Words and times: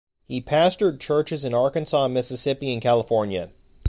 He 0.25 0.41
pastored 0.41 0.99
churches 0.99 1.45
in 1.45 1.53
Arkansas, 1.53 2.07
Mississippi, 2.07 2.73
and 2.73 2.81
California. 2.81 3.51